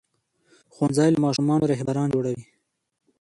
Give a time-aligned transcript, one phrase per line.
[0.73, 2.43] ښوونځی له ماشومانو رهبران جوړوي.